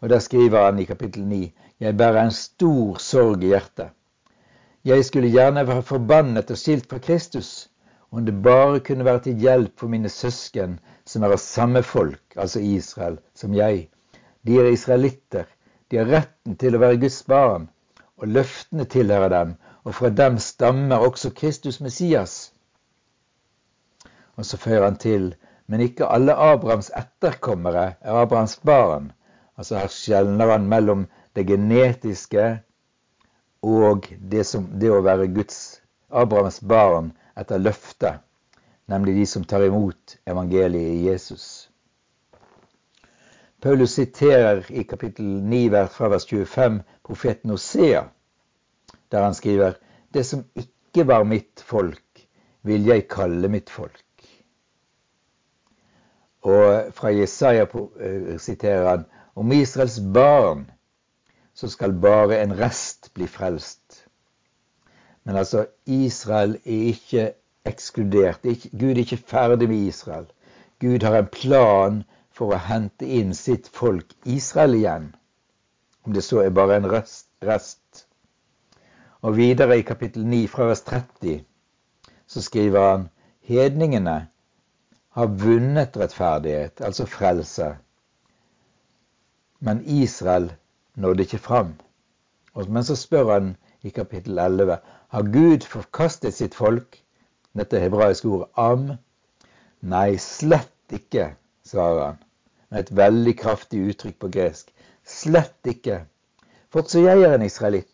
Og 0.00 0.10
Der 0.10 0.18
skriver 0.18 0.64
han 0.64 0.80
i 0.82 0.84
kapittel 0.84 1.22
9 1.22 1.52
Jeg 1.80 1.96
bærer 1.96 2.24
en 2.24 2.34
stor 2.34 2.98
sorg 2.98 3.44
i 3.44 3.52
hjertet. 3.52 3.94
Jeg 4.84 5.04
skulle 5.04 5.30
gjerne 5.30 5.66
være 5.66 5.82
forbannet 5.82 6.50
og 6.50 6.58
skilt 6.58 6.88
fra 6.90 6.98
Kristus, 6.98 7.70
om 8.10 8.26
det 8.26 8.42
bare 8.42 8.80
kunne 8.80 9.04
være 9.04 9.20
til 9.28 9.38
hjelp 9.38 9.78
for 9.78 9.88
mine 9.88 10.08
søsken 10.08 10.80
som 11.06 11.22
er 11.22 11.36
av 11.36 11.38
samme 11.38 11.82
folk, 11.82 12.34
altså 12.36 12.60
Israel, 12.60 13.18
som 13.34 13.54
jeg. 13.54 13.88
De 14.42 14.58
er 14.58 14.72
israelitter. 14.72 15.46
De 15.90 16.02
har 16.02 16.10
retten 16.10 16.58
til 16.58 16.74
å 16.74 16.82
være 16.82 16.98
Guds 16.98 17.22
barn, 17.22 17.68
og 18.18 18.28
løftene 18.28 18.84
tilhører 18.90 19.30
dem, 19.30 19.54
og 19.84 19.94
fra 19.94 20.10
dem 20.10 20.38
stammer 20.38 20.96
også 20.96 21.30
Kristus 21.30 21.80
Messias. 21.80 22.52
Og 24.36 24.46
så 24.46 24.56
føyer 24.56 24.84
han 24.84 24.96
til 24.96 25.34
men 25.72 25.80
ikke 25.80 26.04
alle 26.04 26.34
Abrahams 26.34 26.90
etterkommere 26.96 27.94
er 28.00 28.16
Abrahams 28.22 28.56
barn. 28.56 29.12
Altså 29.56 29.78
Her 29.78 29.88
skjelner 29.88 30.50
han 30.50 30.66
mellom 30.68 31.06
det 31.36 31.46
genetiske 31.46 32.58
og 33.62 34.08
det, 34.32 34.44
som, 34.46 34.66
det 34.80 34.90
å 34.92 35.00
være 35.00 35.30
Guds 35.32 35.80
Abrahams 36.10 36.60
barn 36.60 37.12
etter 37.38 37.62
løftet, 37.62 38.20
nemlig 38.90 39.14
de 39.20 39.26
som 39.26 39.44
tar 39.48 39.64
imot 39.64 40.18
evangeliet 40.28 40.96
i 40.98 41.06
Jesus. 41.08 41.46
Paulus 43.62 43.94
siterer 43.94 44.66
i 44.68 44.82
kapittel 44.82 45.24
9 45.24 45.86
fra 45.94 46.10
vers 46.12 46.26
25 46.26 46.82
profeten 47.06 47.54
Osea, 47.54 48.08
der 49.12 49.26
han 49.26 49.34
skriver 49.34 49.78
Det 50.14 50.26
som 50.26 50.44
ikke 50.56 51.06
var 51.08 51.24
mitt 51.24 51.60
folk, 51.64 52.26
vil 52.62 52.84
jeg 52.86 53.08
kalle 53.08 53.48
mitt 53.48 53.70
folk. 53.70 54.04
Og 56.42 56.92
fra 56.92 57.12
Jesaja 57.14 57.64
eh, 57.64 58.38
siterer 58.38 58.88
han 58.88 59.04
om 59.34 59.52
Israels 59.52 60.00
barn, 60.14 60.66
så 61.54 61.68
skal 61.68 61.92
bare 61.92 62.42
en 62.42 62.58
rest 62.58 63.10
bli 63.14 63.26
frelst. 63.26 64.04
Men 65.24 65.36
altså, 65.36 65.66
Israel 65.86 66.58
er 66.64 66.86
ikke 66.92 67.32
ekskludert. 67.64 68.42
Gud 68.72 68.90
er 68.90 69.04
ikke 69.04 69.16
ferdig 69.16 69.68
med 69.68 69.76
Israel. 69.76 70.26
Gud 70.80 71.02
har 71.02 71.18
en 71.18 71.26
plan 71.32 72.02
for 72.34 72.54
å 72.54 72.62
hente 72.66 73.06
inn 73.06 73.34
sitt 73.36 73.68
folk 73.70 74.14
Israel 74.24 74.74
igjen. 74.74 75.12
Om 76.02 76.16
det 76.16 76.24
så 76.26 76.42
er 76.42 76.50
bare 76.50 76.80
en 76.80 76.90
rest. 76.90 77.28
rest. 77.42 78.06
Og 79.22 79.36
videre 79.36 79.78
i 79.78 79.86
kapittel 79.86 80.26
9 80.26 80.46
fra 80.50 80.66
vers 80.66 80.80
30 80.82 81.44
så 82.26 82.42
skriver 82.42 82.86
han 82.90 83.08
hedningene 83.46 84.16
har 85.12 85.26
vunnet 85.26 85.96
rettferdighet, 85.96 86.80
altså 86.80 87.06
frelse. 87.06 87.68
Men 89.60 89.82
Israel 89.84 90.52
nådde 90.94 91.22
ikke 91.22 91.38
fram. 91.38 91.74
Men 92.68 92.84
så 92.84 92.96
spør 92.96 93.32
han 93.32 93.56
i 93.82 93.90
kapittel 93.90 94.38
11 94.38 94.78
har 95.08 95.22
Gud 95.22 95.66
forkastet 95.68 96.34
sitt 96.34 96.54
folk? 96.54 96.98
Dette 97.52 97.80
hebraiske 97.80 98.28
ordet 98.28 98.48
am. 98.56 98.86
Nei, 99.84 100.16
slett 100.16 100.96
ikke, 100.96 101.34
svarer 101.68 102.04
han. 102.06 102.22
Med 102.70 102.80
et 102.80 102.96
veldig 102.96 103.34
kraftig 103.38 103.82
uttrykk 103.92 104.18
på 104.24 104.30
gresk. 104.32 104.72
Slett 105.04 105.68
ikke. 105.68 106.06
For 106.72 106.88
så 106.88 107.04
jeg 107.04 107.28
en 107.28 107.44
israelitt 107.44 107.91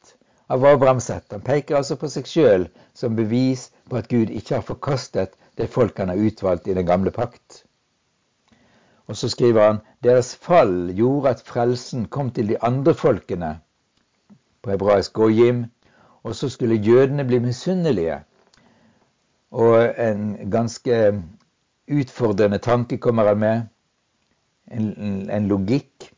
av 0.48 0.64
Abraham 0.64 0.96
ett. 0.96 1.32
Han 1.32 1.40
peker 1.40 1.76
altså 1.76 1.96
på 1.96 2.08
seg 2.08 2.26
sjøl 2.26 2.66
som 2.96 3.16
bevis 3.16 3.68
på 3.88 3.98
at 4.00 4.08
Gud 4.08 4.30
ikke 4.30 4.58
har 4.58 4.64
forkastet 4.64 5.36
det 5.60 5.68
folk 5.72 5.98
han 5.98 6.08
har 6.08 6.20
utvalgt 6.28 6.68
i 6.68 6.74
den 6.74 6.86
gamle 6.86 7.12
pakt. 7.12 7.64
Og 9.08 9.16
så 9.16 9.28
skriver 9.28 9.66
han 9.66 9.80
deres 10.04 10.34
fall 10.36 10.92
gjorde 10.96 11.34
at 11.36 11.44
frelsen 11.44 12.06
kom 12.12 12.30
til 12.30 12.48
de 12.48 12.58
andre 12.64 12.94
folkene, 12.94 13.58
på 14.62 14.72
hebraisk 14.72 15.12
gojim, 15.12 15.66
og 16.22 16.34
så 16.36 16.48
skulle 16.48 16.80
jødene 16.80 17.24
bli 17.24 17.38
misunnelige. 17.38 18.20
Og 19.50 20.00
en 20.00 20.50
ganske 20.50 21.22
utfordrende 21.88 22.58
tanke 22.58 22.98
kommer 22.98 23.28
han 23.28 23.38
med, 23.38 23.62
en, 24.70 25.30
en 25.30 25.48
logikk. 25.48 26.10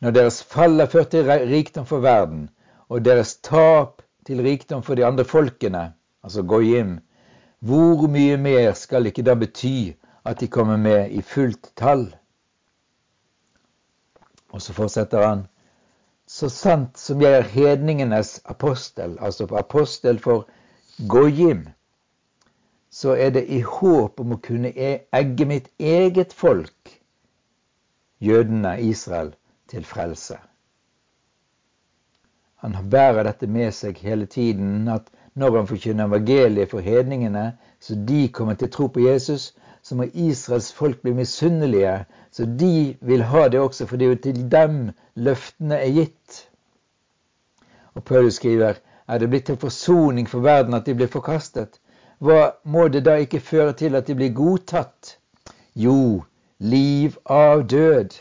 Når 0.00 0.16
deres 0.16 0.42
fall 0.44 0.80
har 0.80 0.88
ført 0.88 1.10
til 1.12 1.28
rikdom 1.28 1.86
for 1.86 2.00
verden, 2.00 2.48
og 2.90 3.04
deres 3.06 3.36
tap 3.46 4.02
til 4.26 4.42
rikdom 4.42 4.82
for 4.82 4.98
de 4.98 5.06
andre 5.06 5.24
folkene, 5.24 5.92
altså 6.22 6.42
goyim, 6.42 6.98
hvor 7.60 8.08
mye 8.10 8.36
mer 8.36 8.72
skal 8.74 9.06
ikke 9.06 9.22
da 9.22 9.36
bety 9.38 9.92
at 10.26 10.40
de 10.40 10.48
kommer 10.48 10.76
med 10.76 11.10
i 11.10 11.22
fullt 11.22 11.70
tall? 11.76 12.08
Og 14.50 14.62
så 14.62 14.74
fortsetter 14.74 15.26
han. 15.26 15.46
Så 16.26 16.48
sant 16.48 16.98
som 16.98 17.22
jeg 17.22 17.38
er 17.38 17.46
hedningenes 17.46 18.40
apostel, 18.44 19.16
altså 19.20 19.46
apostel 19.58 20.18
for 20.18 20.48
goyim, 21.08 21.68
så 22.90 23.14
er 23.14 23.30
det 23.30 23.46
i 23.48 23.60
håp 23.62 24.20
om 24.20 24.34
å 24.34 24.42
kunne 24.42 24.74
e- 24.74 25.06
egge 25.14 25.46
mitt 25.46 25.70
eget 25.78 26.32
folk, 26.34 26.94
jødene 28.20 28.80
Israel, 28.82 29.34
til 29.70 29.84
frelse. 29.86 30.38
Han 32.60 32.76
bærer 32.90 33.24
dette 33.24 33.46
med 33.48 33.72
seg 33.72 33.98
hele 34.04 34.26
tiden, 34.26 34.88
at 34.88 35.08
når 35.34 35.56
han 35.56 35.68
forkynner 35.70 36.10
evangeliet 36.10 36.70
for 36.70 36.84
hedningene, 36.84 37.52
så 37.80 37.94
de 37.94 38.28
kommer 38.28 38.54
til 38.54 38.70
tro 38.70 38.86
på 38.92 39.00
Jesus, 39.00 39.54
så 39.82 39.96
må 39.96 40.04
Israels 40.12 40.72
folk 40.72 41.00
bli 41.02 41.14
misunnelige, 41.16 42.04
så 42.30 42.44
de 42.44 42.96
vil 43.00 43.22
ha 43.22 43.48
det 43.48 43.60
også, 43.60 43.86
for 43.86 43.96
det 43.96 44.06
er 44.06 44.10
jo 44.10 44.22
til 44.26 44.42
dem 44.52 44.90
løftene 45.16 45.78
er 45.80 45.92
gitt. 45.96 46.42
Og 47.94 48.04
Paulus 48.04 48.34
skriver 48.34 48.74
er 49.08 49.18
det 49.18 49.30
blitt 49.30 49.46
til 49.48 49.56
forsoning 49.56 50.28
for 50.28 50.44
verden 50.44 50.74
at 50.74 50.86
de 50.86 50.94
blir 50.94 51.08
forkastet. 51.10 51.80
Hva 52.20 52.52
må 52.64 52.88
det 52.88 53.04
da 53.06 53.16
ikke 53.16 53.40
føre 53.40 53.72
til 53.72 53.96
at 53.96 54.06
de 54.06 54.14
blir 54.14 54.34
godtatt? 54.36 55.16
Jo, 55.74 56.22
liv 56.58 57.16
av 57.24 57.64
død. 57.70 58.14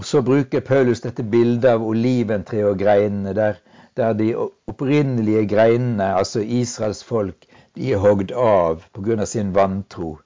Og 0.00 0.04
så 0.08 0.22
bruker 0.24 0.62
Paulus 0.64 1.02
dette 1.04 1.22
bildet 1.28 1.66
av 1.68 1.82
oliventreet 1.84 2.70
og 2.70 2.78
greinene, 2.80 3.34
der 3.36 3.58
der 3.96 4.12
de 4.12 4.36
opprinnelige 4.66 5.42
greinene, 5.48 6.14
altså 6.16 6.40
Israels 6.40 7.04
folk, 7.04 7.36
de 7.76 7.92
er 7.92 7.98
hogd 8.00 8.32
av 8.32 8.84
pga. 8.94 9.24
sin 9.24 9.54
vantro. 9.54 10.18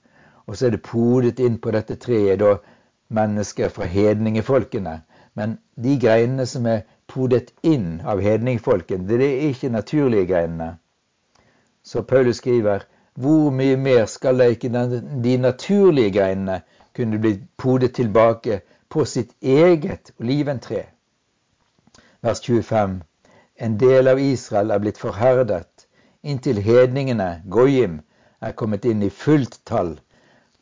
Og 0.47 0.57
så 0.57 0.67
er 0.67 0.71
det 0.71 0.83
podet 0.83 1.41
inn 1.41 1.59
på 1.59 1.73
dette 1.75 1.97
treet 1.97 2.39
da 2.39 2.53
mennesker 3.09 3.69
fra 3.69 3.85
hedningefolkene. 3.85 5.01
Men 5.35 5.59
de 5.75 5.99
greinene 5.99 6.47
som 6.47 6.67
er 6.67 6.85
podet 7.09 7.51
inn 7.63 8.01
av 8.05 8.23
hedningfolken, 8.23 9.09
det 9.09 9.21
er 9.23 9.49
ikke 9.49 9.73
naturlige 9.75 10.27
greinene. 10.27 10.77
Så 11.83 12.03
Paulus 12.03 12.37
skriver 12.37 12.87
hvor 13.15 13.51
mye 13.51 13.77
mer 13.77 14.07
skal 14.07 14.39
da 14.39 14.45
ikke 14.45 14.71
de 15.25 15.37
naturlige 15.39 16.15
greinene 16.21 16.61
kunne 16.95 17.19
bli 17.19 17.41
podet 17.59 17.93
tilbake 17.95 18.61
på 18.95 19.03
sitt 19.05 19.33
eget 19.43 20.13
oliventre? 20.23 20.85
Vers 22.23 22.41
25. 22.47 23.01
En 23.57 23.79
del 23.79 24.11
av 24.11 24.21
Israel 24.23 24.71
er 24.71 24.83
blitt 24.85 25.01
forherdet, 25.03 25.87
inntil 26.23 26.61
hedningene, 26.63 27.43
Goyim, 27.51 27.97
er 28.39 28.55
kommet 28.61 28.87
inn 28.87 29.03
i 29.03 29.11
fullt 29.11 29.59
tall. 29.67 29.97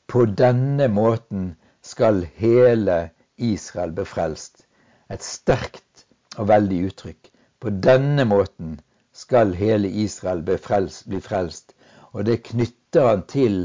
På 0.08 0.24
denne 0.40 0.88
måten 0.88 1.50
skal 1.84 2.22
hele 2.40 3.10
Israel 3.36 3.92
bli 3.98 4.08
frelst. 4.08 4.64
Et 5.12 5.24
sterkt 5.28 6.06
og 6.38 6.48
veldig 6.48 6.80
uttrykk. 6.88 7.30
På 7.60 7.74
denne 7.84 8.24
måten 8.32 8.78
skal 9.12 9.52
hele 9.60 9.92
Israel 10.06 10.40
bli 10.46 10.56
frelst. 10.56 11.04
Bli 11.12 11.20
frelst. 11.20 11.76
Og 12.16 12.24
det 12.30 12.40
knytter 12.48 13.10
han 13.10 13.28
til 13.28 13.60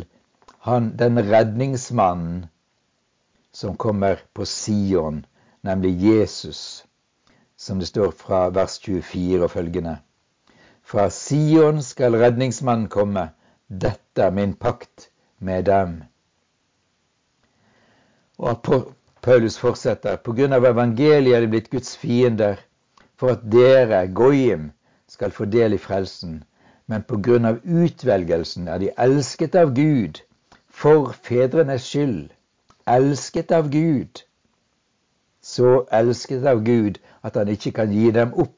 han, 0.68 0.92
den 1.00 1.24
redningsmannen 1.32 2.48
som 3.58 3.78
kommer 3.78 4.20
på 4.34 4.46
Sion, 4.46 5.26
nemlig 5.62 5.92
Jesus, 6.02 6.86
som 7.56 7.80
det 7.80 7.88
står 7.90 8.12
fra 8.12 8.50
vers 8.54 8.78
24 8.84 9.44
og 9.44 9.52
følgende. 9.52 9.96
Fra 10.86 11.08
Sion 11.10 11.82
skal 11.82 12.20
redningsmannen 12.22 12.86
komme, 12.88 13.24
dette 13.68 14.28
er 14.28 14.36
min 14.36 14.54
pakt 14.54 15.10
med 15.40 15.66
dem. 15.66 15.98
Og 18.38 18.62
Paulus 19.26 19.58
fortsetter. 19.58 20.22
På 20.22 20.38
grunn 20.38 20.54
av 20.54 20.70
evangeliet 20.70 21.34
er 21.34 21.42
de 21.42 21.52
blitt 21.56 21.74
Guds 21.74 21.98
fiender, 21.98 22.62
for 23.18 23.34
at 23.34 23.50
dere, 23.50 24.06
Goyim, 24.14 24.70
skal 25.10 25.34
få 25.34 25.50
del 25.50 25.74
i 25.74 25.82
frelsen. 25.82 26.44
Men 26.86 27.10
på 27.10 27.18
grunn 27.26 27.50
av 27.50 27.64
utvelgelsen 27.66 28.70
er 28.70 28.86
de 28.86 28.94
elsket 29.02 29.58
av 29.58 29.74
Gud 29.74 30.22
for 30.70 31.10
fedrenes 31.26 31.90
skyld. 31.90 32.37
Elsket 32.88 33.51
av 33.51 33.70
Gud. 33.70 34.24
Så 35.41 35.86
elsket 35.91 36.46
av 36.46 36.63
Gud 36.63 37.00
at 37.24 37.36
han 37.36 37.51
ikke 37.51 37.74
kan 37.82 37.91
gi 37.91 38.12
dem 38.15 38.32
opp. 38.34 38.53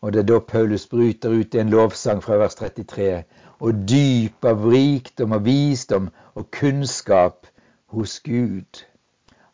Og 0.00 0.12
det 0.12 0.20
er 0.20 0.28
da 0.28 0.38
Paulus 0.44 0.86
bryter 0.86 1.32
ut 1.32 1.54
i 1.54 1.62
en 1.62 1.72
lovsang 1.72 2.20
fra 2.22 2.36
vers 2.38 2.58
33. 2.60 3.24
Og 3.64 3.80
dyp 3.88 4.44
av 4.44 4.68
rikdom 4.70 5.32
og 5.32 5.44
visdom 5.48 6.10
og 6.34 6.50
kunnskap 6.54 7.48
hos 7.96 8.20
Gud. 8.20 8.84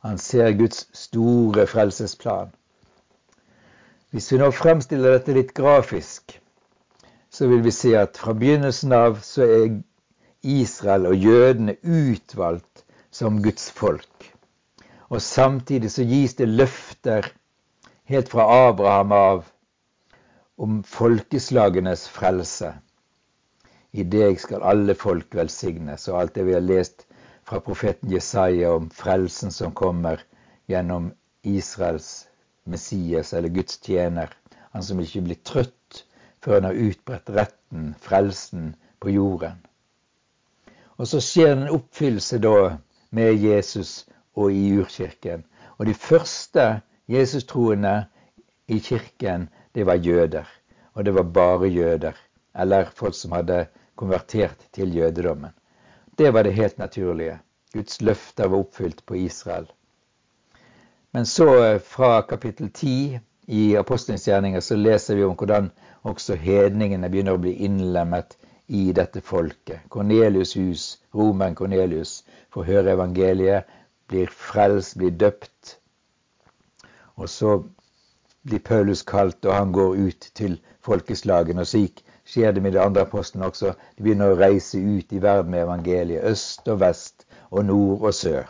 Han 0.05 0.19
ser 0.19 0.53
Guds 0.59 0.89
store 0.93 1.67
frelsesplan. 1.67 2.51
Hvis 4.11 4.33
vi 4.33 4.39
nå 4.39 4.51
fremstiller 4.51 5.17
dette 5.17 5.35
litt 5.35 5.55
grafisk, 5.55 6.41
så 7.31 7.47
vil 7.51 7.65
vi 7.65 7.71
se 7.75 7.95
at 7.99 8.19
fra 8.19 8.35
begynnelsen 8.35 8.93
av 8.93 9.23
så 9.27 9.47
er 9.47 9.79
Israel 10.43 11.07
og 11.09 11.17
jødene 11.17 11.79
utvalgt 11.83 12.85
som 13.15 13.43
Guds 13.43 13.71
folk. 13.71 14.31
Og 15.09 15.23
samtidig 15.23 15.93
så 15.95 16.03
gis 16.03 16.35
det 16.35 16.49
løfter 16.51 17.29
helt 18.11 18.31
fra 18.33 18.47
Abraham 18.69 19.13
av 19.15 19.45
om 20.59 20.81
folkeslagenes 20.87 22.09
frelse. 22.11 22.73
I 23.95 24.03
deg 24.11 24.41
skal 24.43 24.67
alle 24.67 24.97
folk 24.99 25.35
velsignes, 25.39 26.09
og 26.09 26.19
alt 26.21 26.35
det 26.35 26.47
vi 26.49 26.57
har 26.57 26.65
lest 26.65 27.07
fra 27.47 27.61
profeten 27.63 28.11
Jesaja 28.11 28.73
om 28.75 28.89
frelsen 28.91 29.55
som 29.55 29.75
kommer 29.77 30.23
gjennom 30.71 31.13
Israels 31.47 32.27
Messias 32.65 33.31
eller 33.33 33.53
Guds 33.55 33.79
tjener. 33.79 34.33
Han 34.73 34.83
som 34.83 34.99
ikke 35.01 35.23
blir 35.29 35.39
trøtt 35.47 36.03
før 36.43 36.59
han 36.59 36.67
har 36.71 36.83
utbredt 36.89 37.31
retten, 37.31 37.93
frelsen, 38.01 38.75
på 39.01 39.13
jorden. 39.13 39.61
Og 40.97 41.09
så 41.11 41.21
skjer 41.21 41.51
det 41.51 41.63
en 41.67 41.75
oppfyllelse 41.77 42.39
da 42.41 42.57
med 43.15 43.39
Jesus 43.39 44.07
og 44.35 44.53
i 44.53 44.73
urkirken. 44.79 45.45
Og 45.79 45.87
de 45.87 45.95
første 45.95 46.81
Jesus-troende 47.09 48.05
i 48.69 48.79
kirken, 48.79 49.49
det 49.75 49.87
var 49.87 49.95
jøder. 49.95 50.49
Og 50.95 51.05
det 51.05 51.15
var 51.15 51.23
bare 51.23 51.69
jøder. 51.69 52.13
Eller 52.55 52.91
folk 52.95 53.15
som 53.15 53.33
hadde 53.33 53.67
konvertert 53.97 54.67
til 54.73 54.97
jødedommen. 54.97 55.51
Det 56.19 56.35
var 56.35 56.43
det 56.43 56.55
helt 56.55 56.79
naturlige. 56.79 57.39
Guds 57.73 58.03
løfter 58.03 58.49
var 58.49 58.59
oppfylt 58.59 59.07
på 59.07 59.15
Israel. 59.15 59.67
Men 61.13 61.27
så 61.27 61.65
eh, 61.65 61.81
fra 61.81 62.21
kapittel 62.23 62.71
10 62.71 63.19
i 63.47 63.77
Apostelens 63.77 64.29
gjerninger 64.29 64.61
så 64.61 64.77
leser 64.77 65.15
vi 65.15 65.25
om 65.25 65.35
hvordan 65.39 65.71
også 66.03 66.35
hedningene 66.35 67.11
begynner 67.11 67.37
å 67.37 67.43
bli 67.43 67.53
innlemmet 67.67 68.37
i 68.69 68.93
dette 68.93 69.21
folket. 69.21 69.81
Kornelius' 69.89 70.55
hus, 70.57 70.99
romeren 71.15 71.55
Kornelius, 71.55 72.23
får 72.51 72.65
høre 72.71 72.95
evangeliet, 72.97 73.65
blir 74.09 74.31
frelst, 74.33 74.97
blir 74.99 75.11
døpt. 75.11 75.77
Og 77.17 77.29
så 77.29 77.63
blir 78.45 78.59
Paulus 78.65 79.03
kalt, 79.03 79.45
og 79.45 79.55
han 79.55 79.73
går 79.73 79.97
ut 80.09 80.31
til 80.35 80.59
folkeslagene. 80.85 81.61
Og 81.61 81.67
slik 81.67 82.05
skjer 82.25 82.53
det 82.53 82.63
med 82.63 82.73
de 82.73 82.81
andre 82.81 83.05
apostlene 83.05 83.47
også. 83.47 83.75
De 83.97 84.03
begynner 84.05 84.33
å 84.33 84.41
reise 84.41 84.81
ut 84.81 85.13
i 85.13 85.23
verden 85.23 85.53
med 85.53 85.65
evangeliet. 85.67 86.25
Øst 86.25 86.69
og 86.69 86.81
vest 86.81 87.27
og 87.51 87.65
nord 87.69 88.01
og 88.01 88.15
sør. 88.15 88.49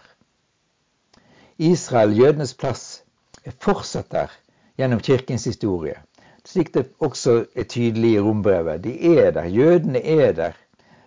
Israel, 1.59 2.16
jødenes 2.18 2.55
plass, 2.55 3.05
er 3.44 3.55
fortsatt 3.61 4.11
der 4.11 4.33
gjennom 4.79 5.00
kirkens 5.00 5.44
historie. 5.44 6.00
Slik 6.44 6.74
det 6.74 6.90
også 7.00 7.46
er 7.57 7.64
tydelig 7.64 8.14
i 8.14 8.20
rombrevet. 8.20 8.85
De 8.85 9.16
er 9.18 9.30
der, 9.30 9.44
jødene 9.44 10.00
er 10.04 10.33
der. 10.33 10.57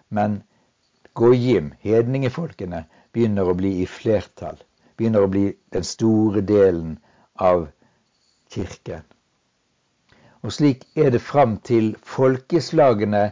Men 0.10 0.44
Gojim, 1.14 1.74
hedningefolkene, 1.82 2.86
begynner 3.14 3.50
å 3.50 3.58
bli 3.58 3.76
i 3.82 3.86
flertall. 3.90 4.58
Begynner 4.98 5.26
å 5.26 5.30
bli 5.30 5.52
den 5.74 5.86
store 5.86 6.42
delen 6.42 6.98
av 7.38 7.68
kirken. 8.54 9.06
Og 10.42 10.54
slik 10.54 10.86
er 10.96 11.12
det 11.14 11.22
fram 11.22 11.58
til 11.70 11.96
folkeslagene 12.06 13.24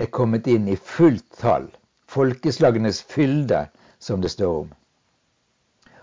er 0.00 0.10
kommet 0.14 0.46
inn 0.50 0.68
i 0.70 0.76
fullt 0.76 1.26
tall. 1.42 1.68
Folkeslagenes 2.10 3.02
fylde, 3.06 3.66
som 3.98 4.22
det 4.22 4.32
står 4.34 4.62
om. 4.64 4.70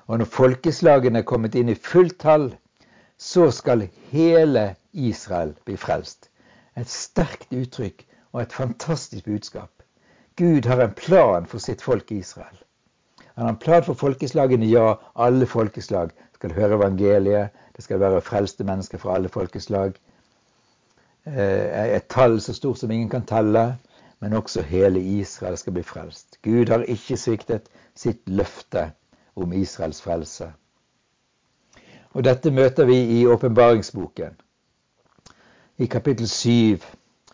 Og 0.08 0.20
når 0.22 0.32
folkeslagene 0.32 1.24
er 1.24 1.28
kommet 1.28 1.56
inn 1.56 1.72
i 1.74 1.76
fullt 1.76 2.20
tall, 2.24 2.52
så 3.18 3.50
skal 3.52 3.88
hele 4.12 4.70
Israel 4.98 5.54
blir 5.66 5.78
frelst. 5.78 6.30
Et 6.78 6.90
sterkt 6.90 7.54
uttrykk 7.54 8.06
og 8.34 8.42
et 8.42 8.54
fantastisk 8.54 9.26
budskap. 9.26 9.72
Gud 10.38 10.66
har 10.70 10.82
en 10.82 10.94
plan 10.94 11.46
for 11.46 11.62
sitt 11.64 11.82
folk 11.82 12.12
Israel. 12.12 12.58
Han 13.36 13.46
har 13.46 13.54
en 13.54 13.60
plan 13.62 13.84
for 13.84 13.94
folkeslagene. 13.94 14.66
Ja, 14.66 14.96
alle 15.16 15.46
folkeslag 15.46 16.10
skal 16.34 16.54
høre 16.54 16.78
evangeliet. 16.78 17.50
Det 17.76 17.84
skal 17.84 18.00
være 18.00 18.22
frelste 18.22 18.64
mennesker 18.66 18.98
fra 18.98 19.16
alle 19.16 19.30
folkeslag. 19.30 19.94
Eh, 21.26 21.96
et 21.96 22.08
tall 22.10 22.42
så 22.42 22.54
stort 22.54 22.80
som 22.80 22.92
ingen 22.92 23.10
kan 23.10 23.26
telle. 23.26 23.78
Men 24.20 24.34
også 24.34 24.62
hele 24.62 25.00
Israel 25.00 25.58
skal 25.58 25.74
bli 25.74 25.84
frelst. 25.84 26.38
Gud 26.42 26.70
har 26.74 26.86
ikke 26.90 27.18
sviktet 27.18 27.70
sitt 27.96 28.26
løfte 28.26 28.92
om 29.36 29.54
Israels 29.54 30.02
frelse. 30.02 30.52
Og 32.14 32.24
Dette 32.26 32.52
møter 32.52 32.86
vi 32.86 32.98
i 33.20 33.26
åpenbaringsboken. 33.26 34.34
I 35.78 35.88
kapittel 35.88 36.28
7 36.28 36.80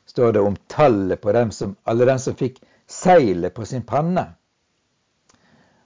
står 0.05 0.31
det 0.31 0.39
om 0.39 0.55
tallet 0.67 1.21
på 1.21 1.31
dem 1.31 1.51
som, 1.51 1.75
alle 1.83 2.05
dem 2.05 2.19
som 2.19 2.35
fikk 2.35 2.57
seilet 2.87 3.53
på 3.55 3.65
sin 3.65 3.85
panne. 3.87 4.25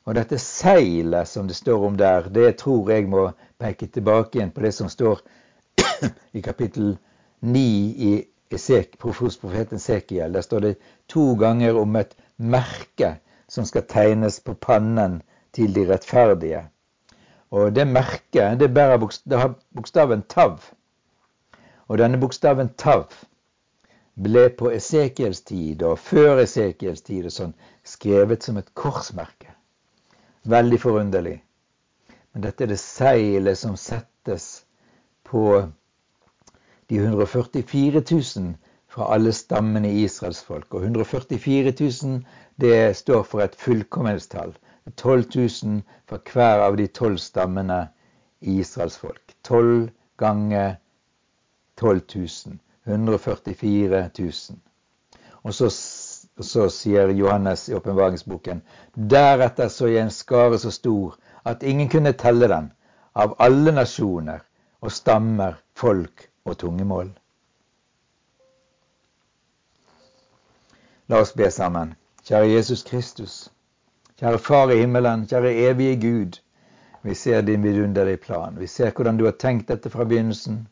Og 0.08 0.16
dette 0.18 0.40
seilet 0.42 1.30
som 1.30 1.48
det 1.48 1.58
står 1.60 1.86
om 1.86 1.98
der, 2.00 2.30
det 2.34 2.56
tror 2.64 2.90
jeg 2.90 3.06
må 3.12 3.28
peke 3.62 3.90
tilbake 3.92 4.40
igjen 4.40 4.54
på 4.56 4.64
det 4.66 4.72
som 4.74 4.90
står 4.90 5.22
i 6.38 6.42
kapittel 6.42 6.96
9 7.46 7.62
i 8.10 8.12
Esek, 8.50 8.98
profeten 8.98 9.80
Sekiel. 9.80 10.34
Der 10.34 10.42
står 10.42 10.64
det 10.66 10.74
to 11.12 11.36
ganger 11.36 11.78
om 11.78 11.96
et 12.00 12.16
merke 12.38 13.18
som 13.48 13.68
skal 13.70 13.86
tegnes 13.86 14.40
på 14.40 14.56
pannen 14.58 15.22
til 15.54 15.76
de 15.76 15.86
rettferdige. 15.92 16.64
Og 17.52 17.76
det 17.76 17.86
merket 17.88 18.60
det 18.60 18.74
bokstav, 18.74 19.54
bokstaven 19.76 20.26
tav. 20.32 20.58
Og 21.88 22.00
denne 22.02 22.20
bokstaven 22.20 22.74
tav 22.78 23.08
ble 24.24 24.48
på 24.60 24.72
Esekiels 24.74 25.44
tid 25.48 25.84
og 25.88 26.00
før 26.02 26.42
Esekiels 26.44 27.04
tid 27.06 27.30
og 27.30 27.36
sånn 27.36 27.54
skrevet 27.88 28.44
som 28.44 28.58
et 28.60 28.74
korsmerke. 28.76 29.54
Veldig 30.48 30.80
forunderlig. 30.82 31.38
Men 32.34 32.46
dette 32.48 32.66
er 32.66 32.72
det 32.74 32.80
seilet 32.82 33.60
som 33.60 33.76
settes 33.80 34.48
på 35.28 35.44
de 36.90 37.00
144 37.04 38.02
000 38.02 38.56
fra 38.88 39.10
alle 39.14 39.34
stammene 39.36 39.92
i 39.92 40.04
Israels 40.08 40.42
folk. 40.44 40.74
Og 40.74 40.88
144 40.88 41.74
000 41.80 42.22
det 42.64 42.96
står 42.98 43.24
for 43.28 43.44
et 43.44 43.56
fullkommenhetstall. 43.60 44.56
12 44.96 45.26
000 45.36 45.82
fra 46.08 46.20
hver 46.32 46.64
av 46.68 46.78
de 46.80 46.88
tolv 46.88 47.20
stammene 47.20 47.80
i 48.42 48.60
Israels 48.64 48.98
folk. 48.98 49.36
12 49.44 49.90
ganger 50.18 50.78
12 51.78 52.02
000. 52.16 52.60
144 52.84 54.10
000. 54.20 54.32
Og 55.44 55.54
så 55.54 55.70
så 56.40 56.70
sier 56.70 57.10
Johannes 57.10 57.70
i 57.70 57.74
åpenbaringsboken 57.74 58.62
deretter 58.94 59.70
så 59.74 59.88
jeg 59.90 60.06
en 60.06 60.12
skare 60.14 60.60
så 60.60 60.72
stor 60.72 61.16
at 61.46 61.64
ingen 61.64 61.90
kunne 61.90 62.14
telle 62.14 62.48
den, 62.48 62.72
av 63.14 63.36
alle 63.40 63.72
nasjoner 63.72 64.44
og 64.82 64.92
stammer, 64.92 65.56
folk 65.74 66.28
og 66.46 66.58
tungemål. 66.58 67.10
La 71.08 71.22
oss 71.24 71.34
be 71.34 71.50
sammen. 71.52 71.96
Kjære 72.28 72.52
Jesus 72.52 72.84
Kristus. 72.84 73.50
Kjære 74.20 74.38
Far 74.38 74.72
i 74.72 74.80
himmelen. 74.82 75.26
Kjære 75.28 75.54
evige 75.70 75.96
Gud. 76.02 76.40
Vi 77.04 77.14
ser 77.16 77.42
din 77.42 77.64
vidunderlige 77.64 78.18
plan. 78.18 78.60
Vi 78.60 78.68
ser 78.68 78.92
hvordan 78.92 79.18
du 79.18 79.26
har 79.26 79.38
tenkt 79.40 79.68
dette 79.68 79.90
fra 79.90 80.04
begynnelsen. 80.04 80.68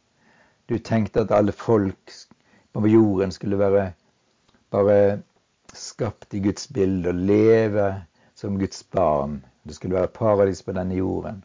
Du 0.65 0.78
tenkte 0.80 1.21
at 1.21 1.32
alle 1.32 1.51
folk 1.51 2.13
på 2.73 2.88
jorden 2.88 3.32
skulle 3.32 3.60
være 3.60 3.91
bare 4.73 5.21
skapt 5.73 6.34
i 6.34 6.39
Guds 6.39 6.67
bilde 6.73 7.10
og 7.10 7.15
leve 7.30 7.89
som 8.36 8.60
Guds 8.60 8.84
barn. 8.84 9.43
Det 9.63 9.75
skulle 9.75 9.95
være 9.95 10.13
paradis 10.13 10.63
på 10.63 10.73
denne 10.75 10.95
jorden. 10.95 11.43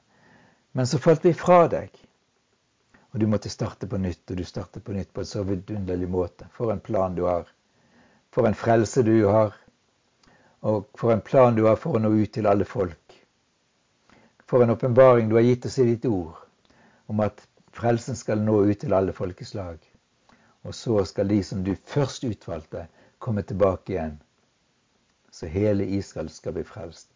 Men 0.73 0.87
så 0.87 0.99
falt 0.99 1.25
vi 1.25 1.33
fra 1.33 1.67
deg. 1.69 1.91
Og 3.11 3.21
du 3.21 3.27
måtte 3.27 3.51
starte 3.51 3.89
på 3.91 3.99
nytt, 3.99 4.23
og 4.31 4.39
du 4.39 4.45
startet 4.47 4.85
på 4.87 4.95
nytt 4.95 5.13
på 5.13 5.23
en 5.25 5.31
så 5.31 5.43
vidunderlig 5.43 6.09
måte. 6.09 6.47
For 6.55 6.73
en 6.73 6.81
plan 6.81 7.15
du 7.15 7.25
har. 7.27 7.49
For 8.31 8.47
en 8.47 8.55
frelse 8.55 9.03
du 9.03 9.27
har. 9.27 9.55
Og 10.61 10.87
for 10.99 11.13
en 11.13 11.25
plan 11.25 11.57
du 11.57 11.65
har 11.67 11.79
for 11.81 11.97
å 11.97 12.03
nå 12.03 12.13
ut 12.15 12.33
til 12.33 12.47
alle 12.47 12.65
folk. 12.69 13.17
For 14.47 14.63
en 14.63 14.75
åpenbaring 14.77 15.31
du 15.31 15.37
har 15.39 15.47
gitt 15.47 15.67
oss 15.67 15.79
i 15.79 15.89
ditt 15.89 16.07
ord 16.07 16.39
om 17.11 17.21
at 17.25 17.43
frelsen 17.81 18.17
skal 18.17 18.43
nå 18.45 18.61
ut 18.69 18.81
til 18.83 18.95
alle 18.97 19.13
folkeslag. 19.17 19.79
Og 20.63 20.75
så 20.77 21.05
skal 21.09 21.29
de 21.29 21.41
som 21.45 21.63
du 21.65 21.75
først 21.89 22.25
utvalgte, 22.29 22.87
komme 23.19 23.43
tilbake 23.43 23.93
igjen, 23.93 24.19
så 25.33 25.47
hele 25.47 25.87
Israel 25.97 26.31
skal 26.33 26.57
bli 26.57 26.65
frelst. 26.65 27.09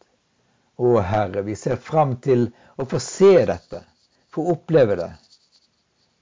Å 0.77 1.01
Herre, 1.07 1.43
vi 1.47 1.55
ser 1.57 1.77
fram 1.81 2.17
til 2.21 2.49
å 2.77 2.87
få 2.89 3.01
se 3.01 3.33
dette, 3.49 3.81
få 4.35 4.45
oppleve 4.53 4.97
det. 5.01 5.11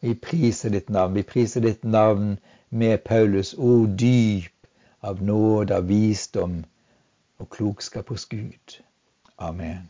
Vi 0.03 0.15
priser 0.19 0.75
ditt 0.75 0.91
navn. 0.91 1.15
Vi 1.15 1.23
priser 1.23 1.65
ditt 1.65 1.85
navn 1.85 2.37
med 2.69 3.05
Paulus' 3.07 3.55
o 3.59 3.87
dyp 3.87 4.67
av 5.01 5.23
nåde, 5.23 5.77
av 5.77 5.87
visdom 5.87 6.63
og 7.39 7.51
klokskap 7.55 8.11
hos 8.11 8.27
Gud. 8.31 8.79
Amen. 9.39 9.89